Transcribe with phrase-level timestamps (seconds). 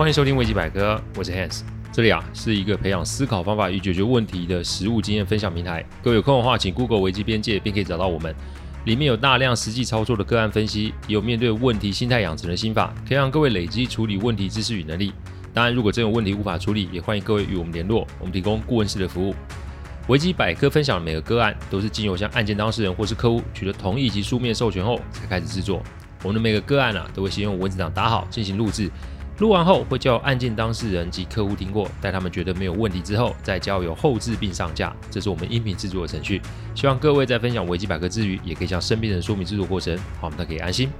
[0.00, 1.60] 欢迎收听危机百科，我是 Hans。
[1.92, 5.84] 这里啊是一个培养思考方法与解决问题的实务经验分享平台。
[6.02, 8.34] 各位有空的话，请 Google 危机边界，便可以找到我们。
[8.86, 15.12] 里面有大量实际操作的个案分析，也有面对问题心态养成的心法，可以让各位累积处理问题知识与能力。
[15.52, 19.34] 当然，如果真有问题无法处理，也欢迎各位与我们联络，我们提供顾问式的服务。
[20.08, 25.82] 危机百科分享的每个个案，都是经由向案件当事人或是客户取得同意及书面授权后才开始制作。
[26.22, 28.90] 我们的每个个案啊，都会先用文字档打好进行录制。
[29.40, 34.94] 录完后会叫案件当事人及客户听过，待他们觉得没有问题之后，再交由后制并上架。
[35.10, 36.42] 这是我们音频制作的程序。
[36.74, 40.90] 希望各位在分享维基百科之余，也可以向身边人说明制作过程，好，我们可以安心。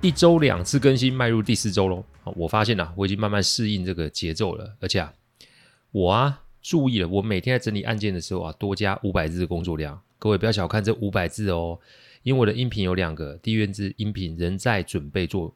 [0.00, 2.04] 一周两次更新，迈入第四周喽。
[2.36, 4.76] 我发现啊，我已经慢慢适应这个节奏了。
[4.80, 5.12] 而且啊，
[5.90, 10.00] 我啊注意了，我每天在整理案件的时候啊，多加五百字的工作量。
[10.20, 11.80] 各位不要小看这五百字哦，
[12.22, 15.52] 因为我的音频有两个，第一源自音频仍在准备做。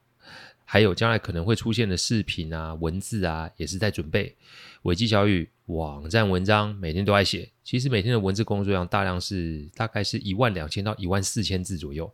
[0.71, 4.37] 还有将来可能会出现的视频啊、文字啊，也是在准备。
[4.83, 12.13] 危机小语网站文章每天都在写，其实每天的文字工作量大量是大概是一万两千到一万四千字左右，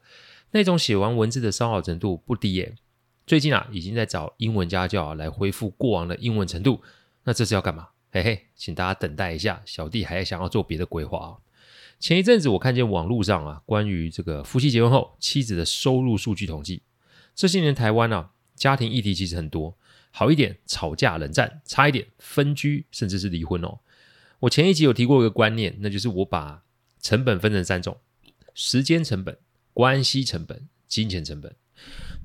[0.52, 2.74] 那种写完文字的烧脑程度不低耶。
[3.28, 6.82] 最近啊，已经在找英文家教啊，来恢复过往的英文程度。
[7.26, 7.90] 那这是要干嘛？
[8.10, 11.36] 嘿嘿，请大家等待一下，小弟还想要做别的规划啊。
[12.00, 16.84] 前一阵子我看见网络上啊，关于这个夫妻结婚后妻子的收入数据统计，
[17.36, 18.32] 这些年台湾啊。
[18.56, 19.78] 家庭议题其实很多，
[20.12, 23.80] 好一点吵架冷战，差一点分居，甚至是离婚哦。
[24.40, 26.64] 我前一集有提过一个观念，那就是我把
[27.02, 27.98] 成本分成三种：
[28.54, 29.38] 时间成本、
[29.74, 31.56] 关系成本、金钱成本。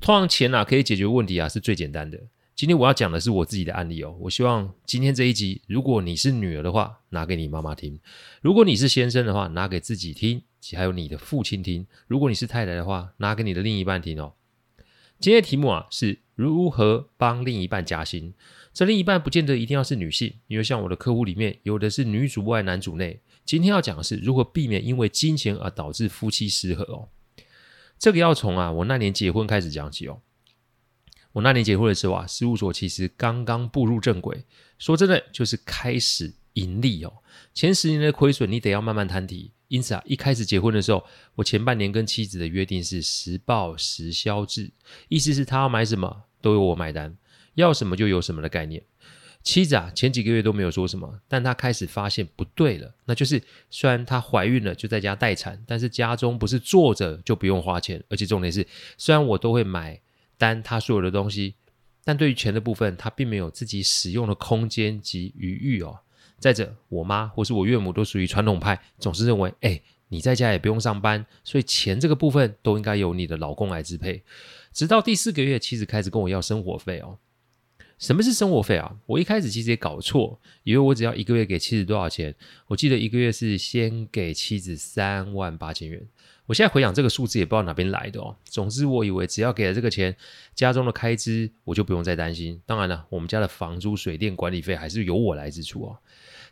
[0.00, 2.18] 通常钱啊可以解决问题啊是最简单的。
[2.54, 4.14] 今天我要讲的是我自己的案例哦。
[4.20, 7.98] 我希望今天这一集，如果你是女儿的话，拿给你妈妈听；
[8.42, 10.42] 如果你是先生的话，拿给自己听，
[10.74, 14.34] 还有你的父亲听；如果你是太太的话，拿给你的另一半听哦。
[15.20, 18.32] 今天的题目啊是如何帮另一半加薪。
[18.72, 23.20] 这另一半不见得一定要是女性，因为像我的客户里面有的是女主外男主内。
[23.44, 27.08] 今天要讲的是如何避免因为金钱而导致夫妻失和哦。
[27.98, 30.22] 这个要从啊我那年结婚开始讲起哦。
[31.32, 34.47] 我那年结婚的时候啊，事务所其实刚刚步入正轨，
[34.78, 37.12] 说真的就是开始盈利哦。
[37.52, 39.52] 前十年的亏损你得要慢慢摊提。
[39.70, 41.04] 因此啊，一开始结婚的时候，
[41.36, 44.69] 我前半年跟妻子的约定是实报实销制，
[45.08, 47.16] 意思是她要买什么都由我买单，
[47.54, 48.82] 要什么就有什么的概念。
[49.44, 58.66] 妻子啊，前几个月都没有说什么，但她开始发现不对了，那就是虽然她怀孕了就在家待产，但是家中不是坐着就不用花钱，而且重点是，
[58.98, 60.00] 虽然我都会买
[60.37, 61.54] 单她所有的东西，
[62.02, 66.00] 但对于钱的部分，她并没有自己使用的空间及余裕哦。
[66.40, 74.24] 再者，我妈或是我岳母都属于传统派，总是认为，哎，你在家也不用上班，所以钱这个部分都应该由你的老公来支配。
[74.72, 77.18] 直到第四个月，妻子开始跟我要生活费哦。
[78.00, 78.97] 什么是生活费啊？
[79.05, 82.34] 我一开始其实也搞错，以为我只要一个月给妻子多少钱。
[82.66, 86.03] 我记得一个月是先给妻子三万八千元。
[86.47, 88.34] 我现在回想这个数字，也不知道哪边来的哦。
[88.44, 90.16] 总之，我以为只要给了这个钱，
[90.55, 92.59] 家中的开支我就不用再担心。
[92.65, 95.99] 当然了，我们家的房租、水电、管理费还是由我来支出哦。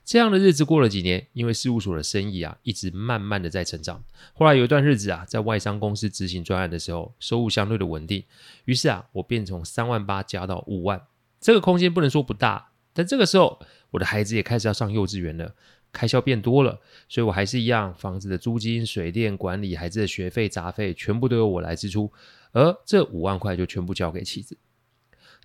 [0.05, 4.05] 这样的日子过了几年，因为事务所的生意啊，一直慢慢的在成长。
[4.35, 8.23] 后来有一段日子啊，在外商公司执行专案的时候，收入相对的稳定。
[8.67, 11.01] 于是啊，我便从三万八加到五万。
[11.41, 13.60] 这个空间不能说不大，但这个时候
[13.91, 15.54] 我的孩子也开始要上幼稚园了，
[15.93, 22.12] 开销变多了，所以我还是一样，房子的租金、水电管理、孩子的学费、杂费，全部都由我来支出，
[22.53, 24.56] 而这五万块就全部交给妻子。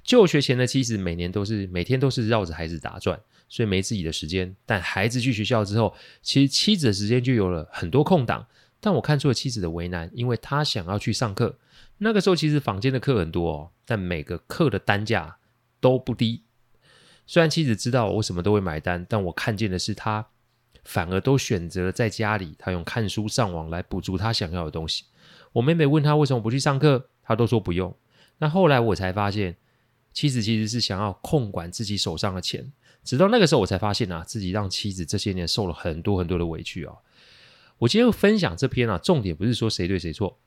[0.03, 3.17] 就学前的妻子每年都是每天都是绕着孩子打转，
[3.47, 4.53] 所以没自己的时间。
[4.65, 8.45] 但孩子去学校之后，其实妻子的时间就有了很多空档。
[8.81, 11.57] 但我看出了妻子的为难，因为她想要去上课。
[11.99, 15.37] 那个时候其实坊间的课很多哦，但每个课的单价。
[15.83, 16.43] 都不低，
[17.27, 20.25] 虽然妻子知道我什么都会买单，但我看见的是他
[20.85, 25.03] 反而都选择了在家里，他用看书上网来补足他想要的东西。
[25.51, 27.93] 我妹妹问他为什么不去上课，他都说不用。
[28.37, 29.57] 那后来我才发现，
[30.13, 32.71] 妻子其实是想要控管自己手上的钱。
[33.03, 36.95] 直到那个时候，我才发现啊，自己让妻子这些年受了很多很多的委屈啊。
[37.79, 40.39] 我今天分享这篇啊，重点不是说谁对谁错，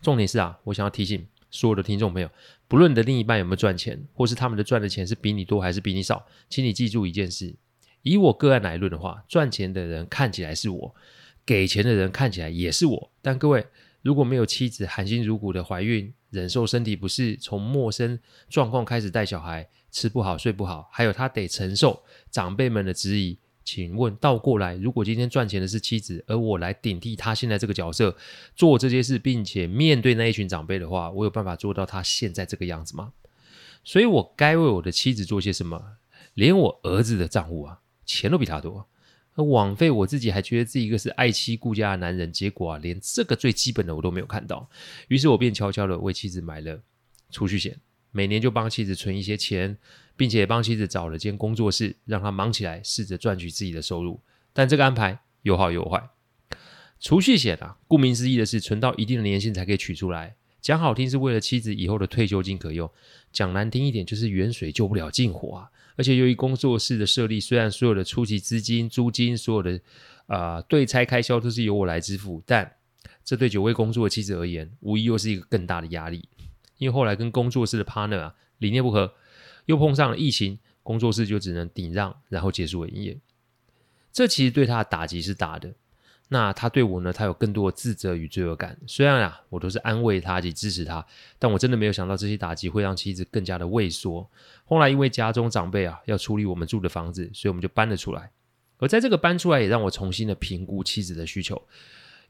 [0.00, 1.26] 重点是啊，我想要提醒。
[1.50, 2.30] 所有的听众朋友，
[2.68, 7.54] 不论你的另一半有没有赚钱，或是他们的赚的钱是比你多还是比你少，请你记住一件事：
[8.02, 10.94] 以我个案来论的话，赚钱的人看起来是我，
[11.44, 13.12] 给钱的人看起来也是我。
[13.20, 13.66] 但各位，
[14.02, 18.18] 如果没有妻子含辛茹苦的怀孕，忍受身体不适，从陌生
[18.48, 23.36] 状况开始带小孩，吃不好睡不好，还有他得承受长辈们的质疑。
[23.64, 28.16] 请问倒过来，如果今天赚钱的是妻子，而我来顶替他现在这个角色
[28.56, 33.12] 做这些事，并且面对那一群长辈的话，我有办法做到他现在这个样子吗？
[33.84, 35.96] 所以我该为我的妻子做些什么？
[36.34, 38.88] 连我儿子的账户啊，钱都比他多。
[39.34, 44.68] 而枉费我自己还觉得自己一个是爱妻顾家的男人，结果啊，连这个最基本的我都没有看到。
[45.08, 46.80] 于是我便悄悄的为妻子买了
[47.30, 47.78] 储蓄险，
[48.10, 49.78] 每年就帮妻子存一些钱，
[50.20, 54.20] 并且帮妻子找了间工作室，让她忙起来，试着赚取自己的收入。
[54.52, 56.10] 但这个安排有好有坏。
[57.00, 60.36] 储蓄险啊，顾名思义的是存到一定的年限才可以取出来。
[60.60, 62.90] 讲好听是为了妻子以后的退休金可用，
[63.32, 65.70] 讲难听一点就是远水救不了近火啊。
[65.96, 69.80] 而且由于工作室的设立，虽然所有的初期资金、租金、所有的
[70.26, 72.70] 啊、呃、对拆开销都是由我来支付，但
[73.24, 76.28] 这对久未工作的妻子而言，无疑又是一个更大的压力。
[76.76, 79.14] 因为后来跟工作室的 partner 啊理念不合，
[79.66, 83.18] 又碰上了疫情，工作室就只能顶让，然后结束营业。
[84.12, 85.72] 这其实对他的打击是大的。
[86.32, 87.12] 那他对我呢？
[87.12, 88.78] 他有更多的自责与罪恶感。
[88.86, 91.04] 虽然啊，我都是安慰他及支持他，
[91.40, 94.24] 但我真的没有想到这些打击会让妻子更加的畏缩。
[94.64, 98.30] 后来因为家中长辈啊要处理我们住的房子，所以我们就搬了出来。
[98.78, 101.60] 而在这个搬出来，也让我重新的评估妻子的需求，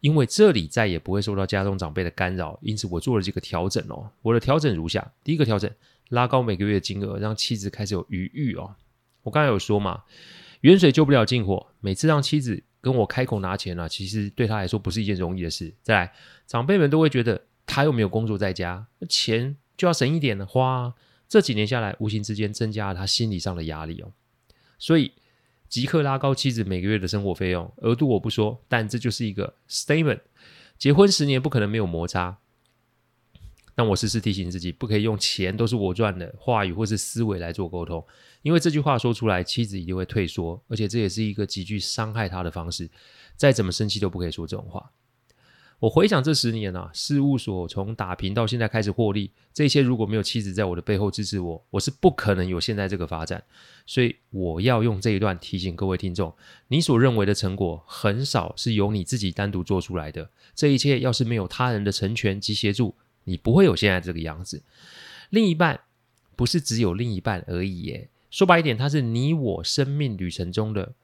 [0.01, 4.11] 因为这里再也不会受到家中长辈的干扰，因此我做了这个调整哦。
[4.23, 5.71] 我的调整如下：第一个调整，
[6.11, 8.77] 拉高每个月的金额，让妻子开始有余裕哦。
[9.23, 10.05] 我刚才有说嘛，
[10.61, 12.63] 远水救不了近火，每次让妻子。
[12.83, 15.75] 跟我开口拿钱啊，其实对他来说不是一件容易的事。
[15.83, 16.15] 再来，
[16.47, 20.95] 长辈们都会觉得他又没有工作在家，钱就要省一点的花。
[21.29, 24.15] 这几年下来，无形之间增加了他心理上的压力哦。
[24.79, 25.13] 所以，
[25.69, 30.21] 即刻拉高妻子每个月的生活费用额度，我不说，但这就是一个 statement。
[30.79, 32.39] 结婚十年不可能没有摩擦。
[33.81, 38.05] 但我时时提醒自己，不可以用钱都是我赚的话语或是思维来做沟通，
[38.43, 42.91] 因为这句话说出来，妻子一定会退缩，而且这也是一个极具伤害他的方式。
[43.37, 44.91] 再怎么生气都不可以说这种话。
[45.79, 53.43] 我回想这十年啊，事务所从打平到现在开始获利，这些如果没有妻子在我的背后支持我，我是不可能有现在这个发展。
[53.87, 56.37] 所以我要用这一段提醒各位听众：
[56.69, 60.29] 你所认为的成果，很少是由你自己单独做出来的。
[60.55, 62.95] 这一切要是没有他人的成全及协助，
[63.31, 64.63] 你不会有现在这个样子。
[65.31, 65.81] 另一半
[66.35, 70.95] 不是只有另一半而已耶，说白一点，他是你我生命旅程中的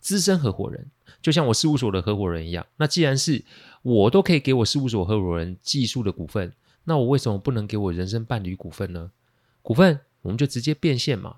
[0.00, 0.86] 资深合伙人，
[1.20, 2.66] 就像我事务所的合伙人一样。
[2.78, 3.44] 那既然是
[3.82, 6.52] 我都可以给我事务所合伙人计数的股份，
[6.84, 9.10] 那我为什么不能给我人生伴侣股份呢？
[9.60, 11.36] 股份我们就直接变现嘛，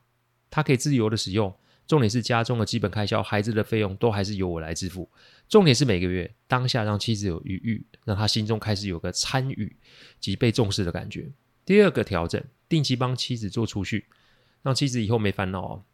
[0.49, 1.53] 他可以自由的使用。
[1.93, 5.11] 重点是家中的基本开销、孩子的费用都还是由我来支付。
[5.47, 9.77] 重点是每个月当下让妻子有余裕，让他心中开始有个参与
[10.19, 11.31] 及被重视的感觉。
[11.67, 14.07] 第二个调整，定期帮妻子做储蓄，
[14.63, 15.85] 让妻子以后没烦恼哦。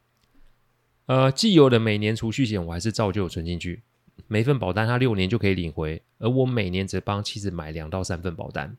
[1.06, 3.83] 呃，既有的每年储蓄险我还是照旧存进去，
[4.29, 8.77] 每份保单他六年就可以领回，而我每年只帮妻子买两到三份保单，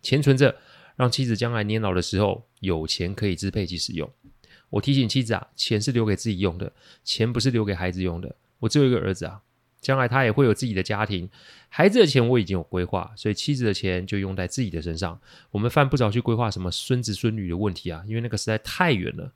[0.00, 0.56] 钱存着，
[0.96, 4.10] 让妻子将来年老的时候有钱可以支配及使用。
[4.72, 6.72] 我提醒妻子啊，钱是留给自己用的，
[7.04, 8.34] 钱不是留给孩子用的。
[8.58, 9.42] 我只有一个儿子啊，
[9.80, 11.28] 将来他也会有自己的家庭，
[11.68, 15.20] 孩子的钱我已经有规划，所以妻子的钱就用在自己的身上。
[15.50, 19.30] 我们犯不着去规划什么孙子孙女的问题啊，因为那个实在太远了。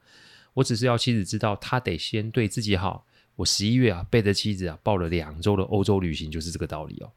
[0.54, 3.04] 我只是要妻子知道，他得先对自己好。
[3.34, 7.12] 我十一月啊，背着妻子啊，报了两周的欧洲旅行，就是这个道理哦。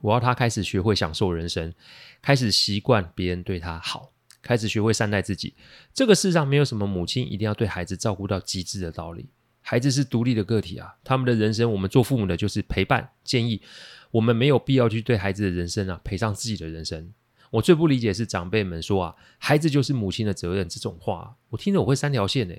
[0.00, 1.74] 我要他开始学会享受人生，
[2.22, 4.12] 开始习惯别人对他好。
[4.44, 5.54] 开始学会善待自己。
[5.92, 9.26] 这个世上没有什么母亲一定要对孩子照顾到极致的道理。
[9.62, 13.62] 孩子是独立的个体啊，他们的人生，我们做父母的就是陪伴、建议。
[14.10, 17.12] 我们没有必要去对孩子的人生啊赔上自己的人生。
[17.50, 22.54] 我最不理解是长辈们说啊，孩子就是母亲的责任这种话，我听着我会三条线呢。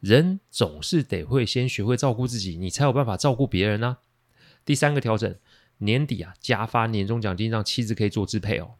[0.00, 3.98] 人总是得会先学会照顾自己，你才有办法照顾别人啊。
[4.64, 5.34] 第三个调整，
[5.78, 8.76] 年底啊加发年终奖金，让妻子可以做支配哦。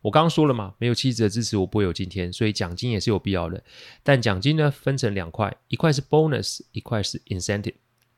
[0.00, 3.62] 我刚刚说了嘛，没有妻子的支持，我不会有今天，所以奖金也是有必要的。
[4.02, 7.74] 但奖金呢，分成两块，一块是 bonus，一块是 incentive。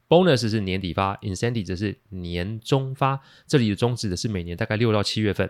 [0.08, 3.20] bonus 是年底发，incentive 则是年终发。
[3.46, 5.49] 这里的终指的是每年大概六到七月份，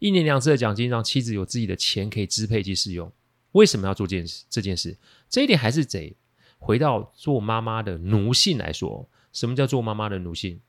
[0.00, 3.10] 一年两次的奖金，让妻子有自己的钱可以支配及使用。
[3.52, 4.44] 为什么要做这件事？
[4.50, 4.98] 这件事，
[5.30, 6.16] 这一点还是得
[6.58, 9.08] 回到做妈妈的奴性来说。
[9.32, 10.60] 什么叫做妈妈的奴性？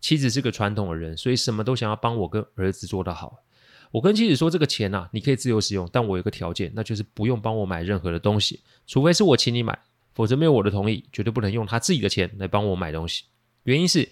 [0.00, 3.44] 妻子是个传统的人，所以什么都想要帮我跟儿子做得好。
[3.90, 9.78] 我跟妻子说：“这个钱啊，你可以自由使用，但我有个条件，那就是不用帮我买任何的东西，除非是我请你买，
[10.14, 13.24] 否则没有我的同意，绝对不能用他自己的钱来帮我买东西。
[13.64, 14.08] 原因是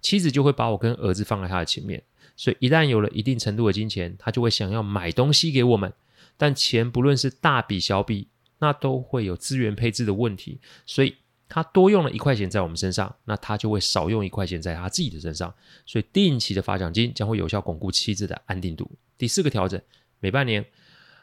[0.00, 2.02] 妻子就会把我跟儿子放在他的前面，
[2.36, 5.92] 所以一旦有了一定程度的金钱，他就会想要买东西给我们。
[6.36, 8.28] 但钱不论是大笔小笔，
[8.60, 11.16] 那都会有资源配置的问题，所以
[11.48, 15.52] 他多用了一块钱在我们身上，那他就会少用一块钱在他自己的身上。
[15.86, 19.80] 所以定期的发奖金将会有效巩固妻子的安定度。”第四个调整，
[20.20, 20.64] 每半年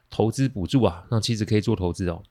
[0.10, 2.24] 投资补助啊，让妻子可以做投资哦。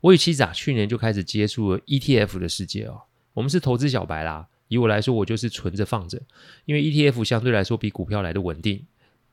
[0.00, 3.02] 我与妻子啊，去年就开始接触了 ETF 的世界哦。
[3.32, 6.20] 我们是投资小白啦，以我来说，我就是存着放着，
[6.66, 8.86] 因为 ETF 相对来说比股票来的稳定，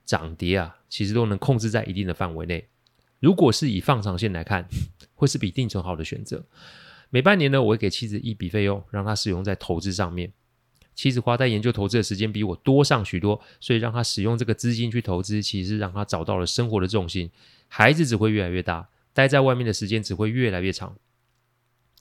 [0.06, 2.68] 涨跌啊，其实都能控制在一定的范围内。
[3.20, 4.68] 如果是以放长线来看，
[5.14, 6.46] 会是比定存好的选择。
[7.16, 10.34] 每半年呢，我会给妻子一笔费用，让她使用在投资上面。
[10.94, 17.32] 妻子花在研究投资的时间比我多上许多，所以让她使用这个资金去投资，其实让她找到了生活的重心。
[17.70, 18.90] 孩子只会越来越大。
[19.14, 20.98] 待在外面的时间只会越来越长，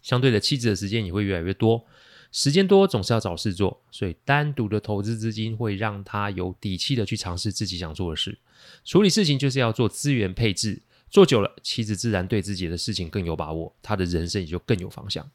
[0.03, 1.87] 相对的，妻子的时间也会越来越多。
[2.33, 8.37] 时间多总是要找事做，所以单独的投资资金会让他有底气的去尝试自己想做的事。
[8.85, 10.83] 处理事情就是要做资源配置，
[11.15, 15.31] 做久了，妻子自然对自己的事情更有把握，他的人生也就更有方向。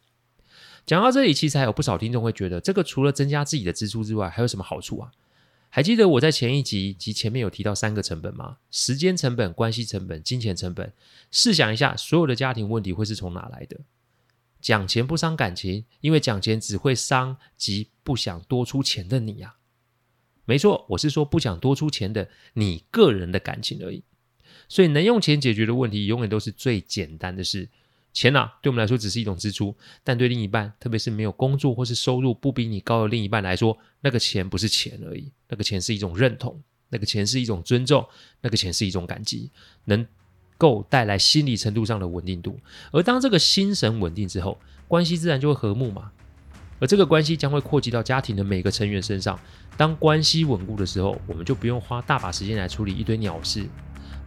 [0.86, 5.13] 讲到这里，其实还有不少听众会觉得，这个除了增加自己的支出之外，还有什么好处啊？
[5.69, 8.57] 还记得我在前一集及前面有提到三个成本吗？
[8.69, 10.91] 时间成本、关系成本、金钱成本。
[11.31, 13.79] 试想一下，所有的家庭问题会是从哪来的？
[14.59, 19.55] 讲钱不伤感情，因为讲钱只会伤及不想多出钱的你呀。
[20.43, 24.03] 没错，我是说不想多出钱的你个人的感情而已。
[24.69, 27.67] 所以能用钱解决的问题，永远都是最简单的事。
[28.13, 36.59] 钱呐，对我们来说只是一种支出，但对另一半，特别是没有工作或是收入不比你高的另一半来说，那个钱不是钱而已，那个钱是一种认同，
[36.89, 38.05] 那个钱是一种尊重，
[38.41, 39.51] 那个钱是一种感激，
[39.85, 40.05] 能
[40.57, 42.59] 够带来心理程度上的稳定度。
[42.91, 46.11] 而当这个心神稳定之后，关系自然就会和睦嘛。
[46.79, 49.38] 而这个关系将会扩及到家庭的每个成员身上。
[49.75, 53.67] 当关系稳固的时候，我们就不用花大把时间来处理一堆鸟事。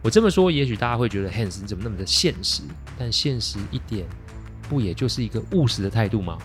[0.03, 2.61] 我这么说，也许大家会觉得 Hans 你怎么那么的现实？
[2.99, 4.05] 但现实一点，
[4.67, 6.37] 不也就是一个务实的态度吗？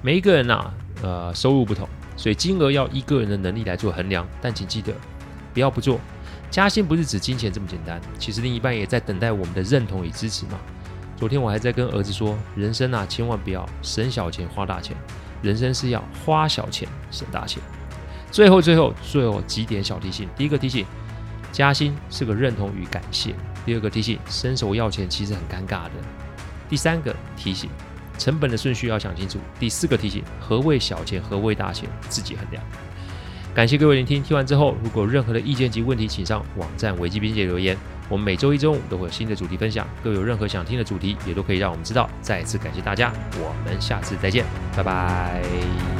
[0.00, 1.86] 每一个人呐、啊，呃，收入不同，
[2.16, 4.26] 所以金额要依个人的能力来做衡量。
[4.40, 4.94] 但请记得，
[5.52, 6.00] 不要不做。
[6.50, 10.58] 加薪不是指金钱这么简单，其实另一半也在等待我们的认同与支持嘛。
[11.18, 14.96] 昨天我还在跟儿子说，人生啊，千万不要省小钱花大钱，
[15.42, 17.62] 人生是要花小钱省大钱。
[18.30, 20.86] 最后，最后，最后几点小提醒：第一个提醒。
[21.58, 23.34] 加薪是个认同与感谢。
[23.66, 25.90] 第二个提醒，伸手要钱其实很尴尬的。
[26.68, 27.68] 第三个提醒，
[28.16, 29.40] 成本的顺序要想清楚。
[29.58, 32.62] 第四个提醒，何谓小钱，何谓大钱，自己衡量。
[33.52, 37.76] 感谢各位聆听，听完之后，如果有任何的意见及问题，请上网站维基边界留言。
[38.08, 42.08] 我们每周一中午都会有新的主题分享，各位有任何想听的主题，也都可以让我们知道。
[42.22, 44.44] 再次感谢大家，我们下次再见，
[44.76, 45.97] 拜拜。